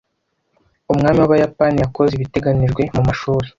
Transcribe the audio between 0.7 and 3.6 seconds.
Umwami w'Abayapani yakoze ibiteganijwe mumashuri